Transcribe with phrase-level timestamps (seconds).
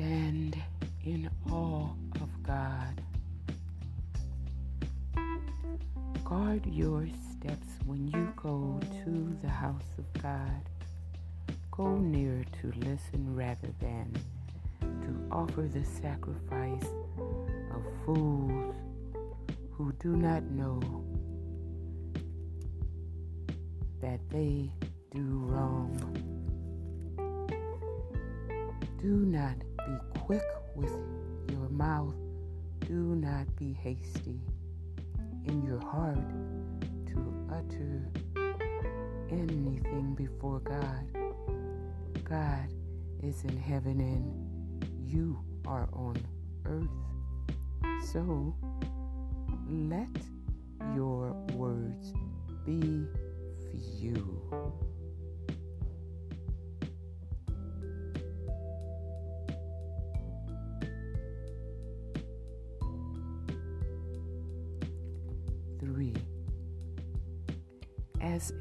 [0.00, 0.56] Stand
[1.04, 1.90] in awe
[2.22, 3.02] of God.
[6.24, 10.62] Guard your steps when you go to the house of God.
[11.70, 14.10] Go near to listen rather than
[14.80, 16.88] to offer the sacrifice
[17.74, 18.74] of fools
[19.72, 20.80] who do not know
[24.00, 24.72] that they
[25.12, 25.92] do wrong.
[29.02, 29.56] Do not
[29.86, 30.44] be quick
[30.74, 30.96] with
[31.50, 32.14] your mouth.
[32.80, 34.40] Do not be hasty
[35.46, 36.18] in your heart
[37.06, 38.08] to utter
[39.30, 41.06] anything before God.
[42.24, 42.68] God
[43.22, 46.16] is in heaven and you are on
[46.64, 46.88] earth.
[48.12, 48.54] So
[49.68, 50.08] let
[50.94, 52.12] your words
[52.64, 53.06] be
[53.98, 54.89] few.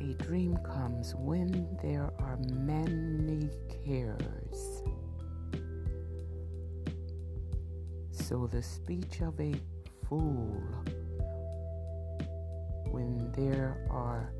[0.00, 3.50] A dream comes when there are many
[3.84, 4.82] cares.
[8.10, 9.54] So the speech of a
[10.08, 10.62] fool
[12.90, 14.32] when there are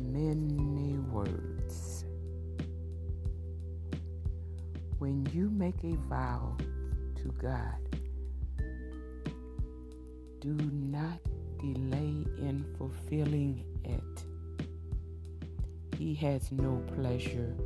[0.00, 2.04] many words.
[4.98, 6.56] When you make a vow
[7.16, 7.98] to God,
[10.40, 11.18] do not
[11.58, 14.33] delay in fulfilling it.
[16.04, 17.56] He has no pleasure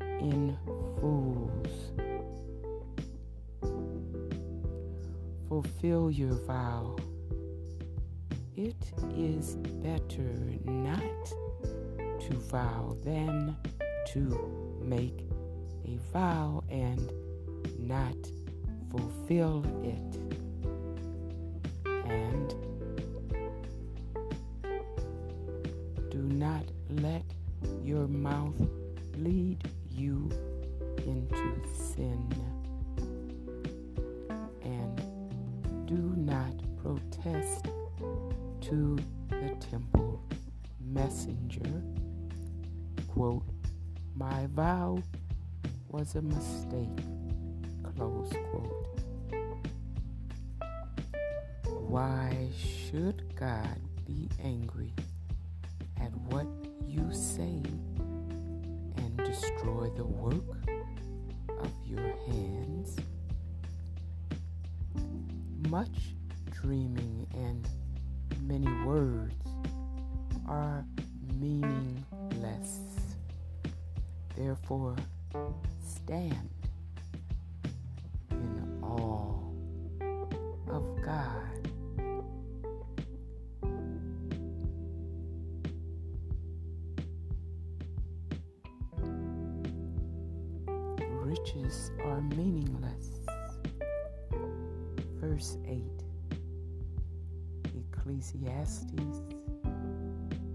[0.00, 0.56] in
[0.98, 1.90] fools.
[5.46, 6.96] Fulfill your vow.
[8.56, 8.82] It
[9.14, 10.32] is better
[10.64, 11.26] not
[12.20, 13.54] to vow than
[14.06, 15.26] to make
[15.84, 17.12] a vow and
[17.78, 18.16] not
[18.90, 20.16] fulfill it.
[22.06, 22.54] And
[26.10, 26.64] do not
[27.02, 27.22] let
[27.82, 28.54] your mouth
[29.16, 30.30] lead you
[31.06, 32.28] into sin.
[34.62, 37.66] And do not protest
[38.62, 40.22] to the temple
[40.80, 41.82] messenger,
[43.08, 43.44] quote,
[44.14, 44.98] My vow
[45.88, 46.98] was a mistake,
[47.96, 49.00] close quote.
[51.88, 54.92] Why should God be angry
[56.00, 56.46] at what
[56.96, 57.62] you say
[58.96, 60.56] and destroy the work
[61.60, 62.96] of your hands?
[65.68, 66.14] Much
[66.52, 67.68] dreaming and
[68.42, 69.34] many words
[70.48, 70.84] are
[71.38, 72.80] meaningless.
[74.34, 74.96] Therefore,
[75.86, 76.48] stand
[91.66, 93.10] Are meaningless.
[95.20, 95.82] Verse 8
[97.74, 99.20] Ecclesiastes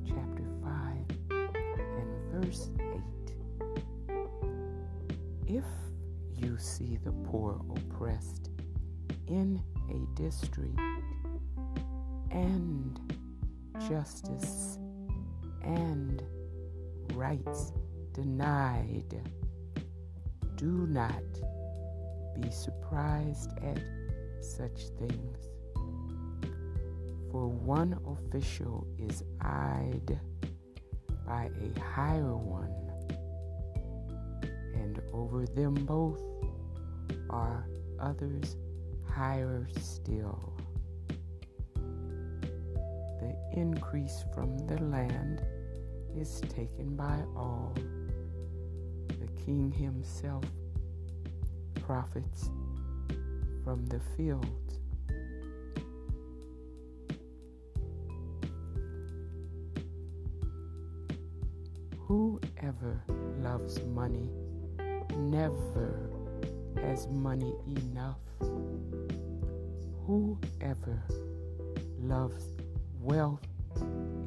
[0.07, 0.71] chapter 5
[1.29, 4.15] and verse 8.
[5.47, 5.65] If
[6.37, 8.49] you see the poor oppressed
[9.27, 10.79] in a district
[12.31, 12.97] and
[13.89, 14.79] justice
[15.61, 16.23] and
[17.13, 17.73] rights
[18.13, 19.21] denied,
[20.61, 21.23] do not
[22.39, 23.81] be surprised at
[24.41, 25.37] such things.
[27.31, 30.19] For one official is eyed
[31.25, 32.75] by a higher one,
[34.75, 36.21] and over them both
[37.31, 37.65] are
[37.99, 38.55] others
[39.09, 40.53] higher still.
[43.19, 45.41] The increase from the land
[46.15, 47.73] is taken by all.
[49.07, 50.43] The king himself
[51.85, 52.49] profits
[53.63, 54.79] from the fields.
[61.99, 63.03] Whoever
[63.39, 64.29] loves money
[65.15, 66.09] never
[66.81, 68.19] has money enough.
[70.05, 71.03] Whoever
[71.99, 72.45] loves
[72.99, 73.47] wealth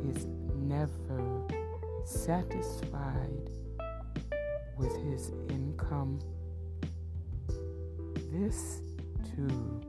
[0.08, 1.46] is never
[2.04, 3.50] satisfied
[4.78, 6.18] with his income.
[8.36, 8.80] This
[9.36, 9.80] too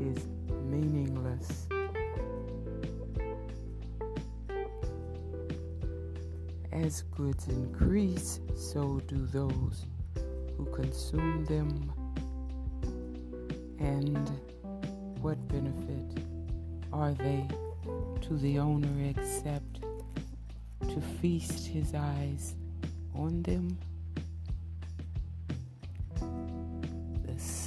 [0.00, 0.26] is
[0.64, 1.68] meaningless.
[6.72, 9.84] As goods increase, so do those
[10.56, 11.92] who consume them.
[13.78, 14.30] And
[15.20, 16.24] what benefit
[16.90, 17.46] are they
[18.22, 19.82] to the owner except
[20.88, 22.54] to feast his eyes
[23.14, 23.76] on them?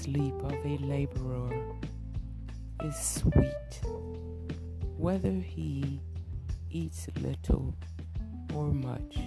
[0.02, 1.54] Sleep of a laborer
[2.84, 3.82] is sweet,
[4.98, 6.02] whether he
[6.72, 7.76] eats little
[8.56, 9.20] or much.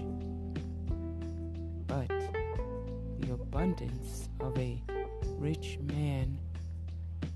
[1.86, 2.08] But
[3.20, 4.82] the abundance of a
[5.38, 6.36] rich man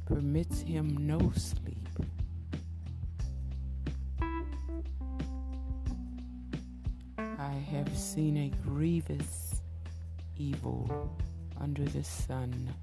[0.04, 1.76] permits him no sleep.
[7.16, 9.60] I have seen a grievous
[10.36, 11.16] evil
[11.60, 12.74] under the sun.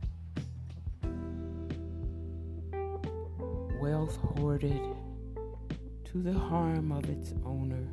[3.86, 4.82] Wealth hoarded
[6.06, 7.88] to the harm of its owner,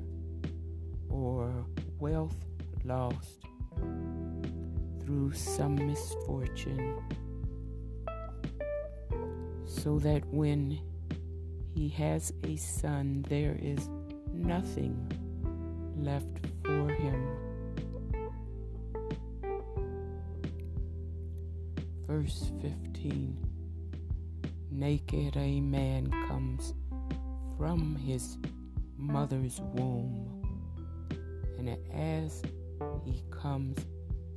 [1.11, 1.67] or
[1.99, 2.35] wealth
[2.83, 3.41] lost
[5.05, 6.97] through some misfortune,
[9.67, 10.81] so that when
[11.75, 13.91] he has a son, there is
[14.33, 14.97] nothing
[15.99, 17.37] left for him.
[22.07, 23.52] Verse 15
[24.75, 26.73] Naked a man comes
[27.59, 28.39] from his
[28.97, 30.27] mother's womb,
[31.59, 32.43] and as
[33.05, 33.79] he comes,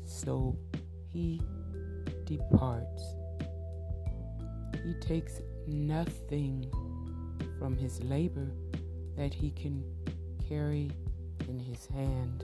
[0.03, 0.57] so
[1.09, 1.41] he
[2.25, 3.15] departs.
[4.83, 6.69] He takes nothing
[7.57, 8.51] from his labor
[9.15, 9.83] that he can
[10.49, 10.91] carry
[11.47, 12.43] in his hand.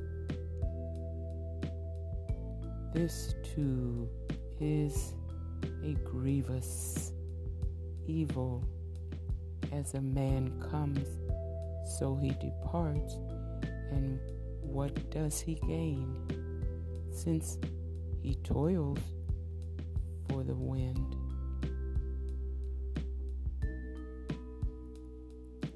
[2.94, 4.10] This too
[4.62, 5.14] is
[5.84, 7.12] a grievous
[8.08, 8.64] evil.
[9.72, 11.08] As a man comes,
[11.98, 13.16] so he departs,
[13.92, 14.20] and
[14.62, 16.16] what does he gain?
[17.12, 17.58] Since
[18.22, 19.00] he toils
[20.30, 21.16] for the wind.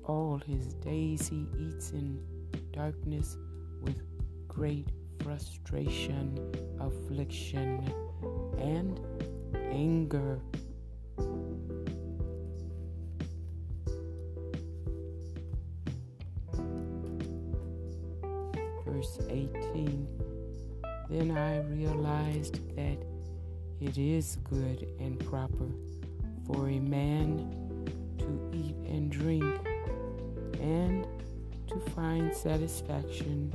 [0.04, 2.20] All his days he eats in
[2.72, 3.38] darkness
[3.82, 4.02] with
[4.48, 4.90] great
[5.24, 6.38] frustration,
[6.80, 7.92] affliction,
[8.60, 9.00] and
[9.72, 10.40] anger.
[18.96, 20.08] Verse 18
[21.10, 22.98] Then I realized that
[23.82, 25.68] it is good and proper
[26.48, 27.86] for a man
[28.20, 29.44] to eat and drink
[30.62, 31.06] and
[31.68, 33.54] to find satisfaction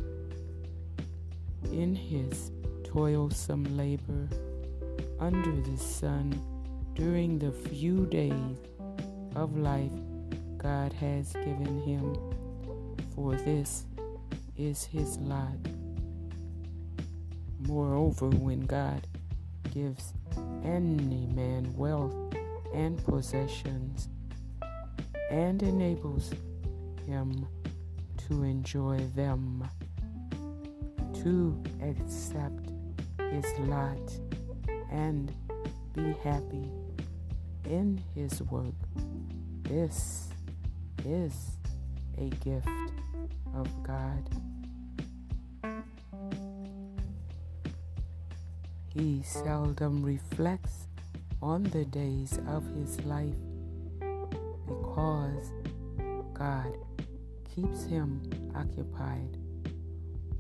[1.73, 2.51] in his
[2.85, 4.29] toilsome labor
[5.19, 6.39] under the sun
[6.95, 8.59] during the few days
[9.37, 9.93] of life
[10.59, 12.15] God has given him,
[13.15, 13.85] for this
[14.61, 15.57] is his lot.
[17.61, 19.07] Moreover, when God
[19.73, 20.13] gives
[20.63, 22.15] any man wealth
[22.75, 24.11] and possessions
[25.31, 26.33] and enables
[27.07, 27.47] him
[28.29, 29.67] to enjoy them,
[31.23, 32.71] to accept
[33.31, 34.13] his lot
[34.91, 35.33] and
[35.95, 36.71] be happy
[37.65, 38.75] in his work.
[39.63, 40.29] This
[41.07, 41.57] is
[42.19, 42.69] a gift
[43.55, 44.50] of God.
[48.95, 50.89] He seldom reflects
[51.41, 53.37] on the days of his life
[54.67, 55.53] because
[56.35, 56.75] God
[57.55, 58.21] keeps him
[58.55, 59.39] occupied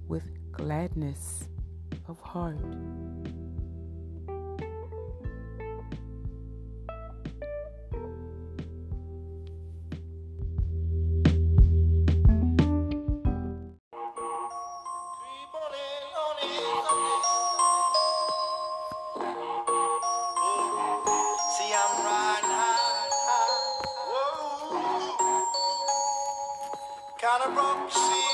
[0.08, 1.44] with gladness
[2.08, 2.58] of heart.
[27.30, 28.29] Kinda broke this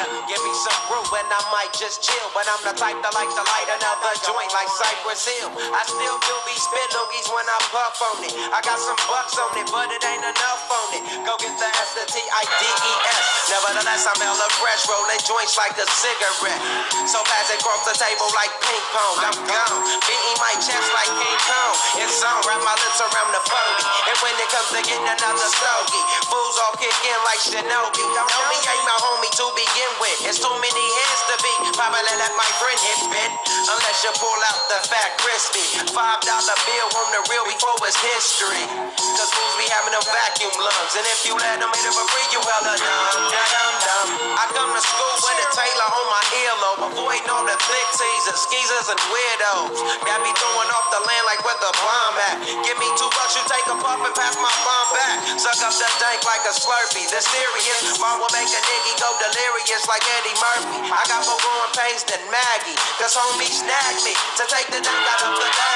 [0.00, 2.28] Player, give me some brew and I might just chill.
[2.32, 5.50] But I'm the type that like to light another joint like Cypress Hill.
[5.52, 8.32] I still do be spit loogies when I puff on it.
[8.52, 11.02] I got some bucks on it, but it ain't enough on it.
[11.28, 13.24] Go get the S, the T, I, D, E, S.
[13.52, 16.62] Nevertheless, I'm hella fresh, rolling joints like a cigarette.
[17.10, 19.16] So pass it across the table like ping pong.
[19.20, 21.74] I'm gone, beating my chest like King Kong.
[22.00, 23.84] It's on, wrap my lips around the phony.
[24.08, 26.04] And when it comes to getting another stogie.
[26.30, 28.04] Fools all kick in like Shinobi.
[28.14, 30.18] Know me ain't my homie to begin with.
[30.30, 31.54] It's too many hands to be.
[31.74, 33.30] Probably let my friend hit bit.
[33.66, 35.64] Unless you pull out the fat crispy.
[35.90, 38.62] Five dollar bill on the real before it's history.
[38.94, 40.92] Cause fools be having vacuum lungs.
[40.96, 42.74] And if you let them hit it for free, you hella.
[42.76, 44.08] Dumb, dumb.
[44.36, 46.80] I come to school with a Taylor on my earlobe.
[46.94, 49.76] Avoiding all the flick teasers, skeezers, and weirdos.
[50.06, 52.36] Got me throwing off the land like where the bomb at.
[52.64, 55.16] Give me two bucks, you take a puff and pass my bomb back.
[55.36, 57.08] Suck up that dank like a slurpee.
[57.08, 60.78] The serious bomb will make a nigga go delirious like Eddie Murphy.
[60.92, 62.78] I got more growing pains than Maggie.
[62.96, 65.69] Cause homie snagged me to take the dank out of the bag.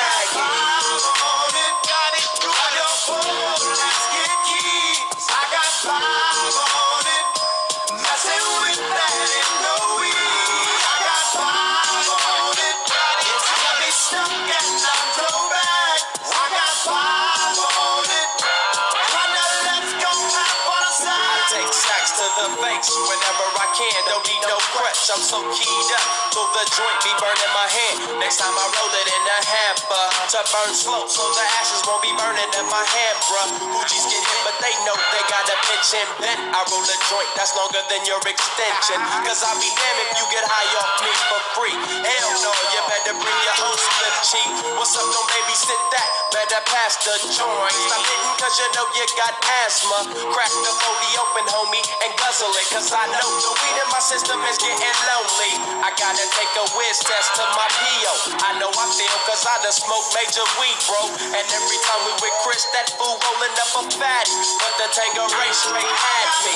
[23.75, 24.00] Can.
[24.07, 25.11] Don't need no crutch.
[25.11, 26.04] I'm so keyed up.
[26.31, 27.97] till the joint be burning my hand.
[28.23, 32.02] Next time I roll it in a hamper to burn slow, so the ashes won't
[32.02, 33.50] be burning in my hand, bruh.
[33.75, 36.40] Hoogies get hit, but they know they got a pitch and bent.
[36.54, 38.99] I roll a joint that's longer than your extension.
[39.26, 41.76] Cause I'll be damned if you get high off me for free.
[42.02, 44.50] Hell no, you better bring your own slip cheap.
[44.78, 46.09] What's up, don't babysit that?
[46.31, 47.75] Better pass the joint.
[47.75, 49.35] Stop hitting cause you know you got
[49.66, 49.99] asthma.
[50.31, 52.12] Crack the 40 open, homie, and
[52.43, 52.67] it.
[52.75, 55.53] Cause I know the weed in my system is getting lonely.
[55.87, 58.14] I gotta take a whiz test to my PO.
[58.43, 61.14] I know I feel cause I done smoked major weed, bro.
[61.31, 64.26] And every time we with Chris, that fool rolling up a fat.
[64.59, 66.55] But the Tanqueray straight had me.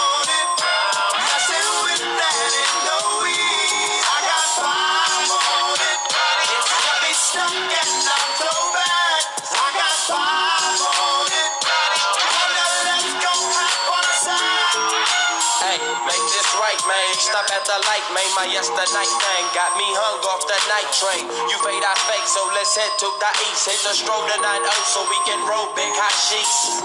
[0.00, 0.15] Hey,
[16.86, 17.10] man.
[17.18, 18.30] Stop at the light, man.
[18.38, 21.24] My yesterday thing got me hung off the night train.
[21.50, 23.66] You fade, I fake, so let's head to the east.
[23.66, 24.46] Hit the stroll to 9
[24.86, 26.82] so we can roll big hot sheets.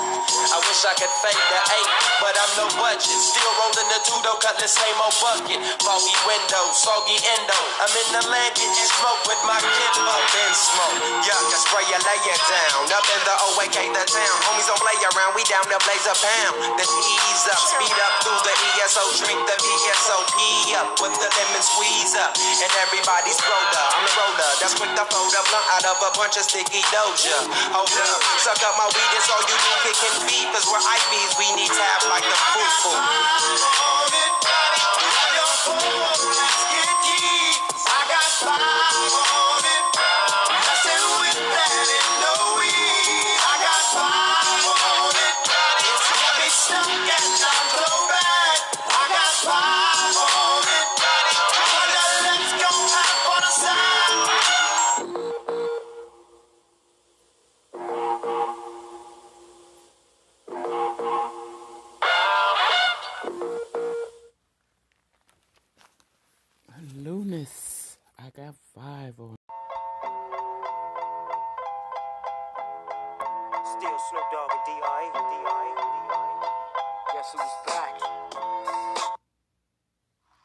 [0.51, 3.13] I wish I could fade the 8, but I'm no budget.
[3.21, 5.59] Still rolling the two, though, cut the same old bucket.
[5.85, 7.59] Foggy window, soggy endo.
[7.81, 10.25] I'm in the land getting smoke with my kinfolk.
[10.33, 10.97] Been smoke.
[11.25, 12.89] Yuck, I spray you, lay it down.
[12.89, 14.35] Up in the OAK, the town.
[14.49, 16.55] Homies don't play around, we down to blaze a pound.
[16.79, 19.57] Then ease up, speed up through the ESO, drink the
[19.91, 22.31] VSOP up with the lemon squeeze up.
[22.39, 24.51] And everybody's roller, I'm the roller.
[24.63, 27.37] That's quick to fold a blunt out of a bunch of sticky doja.
[27.75, 30.47] Hold up, suck up my weed, it's all you do, kicking feet.
[30.55, 32.95] Cause we're IBs, we need tab like the foo-foo.